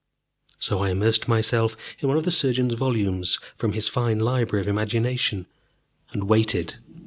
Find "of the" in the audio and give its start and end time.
2.17-2.31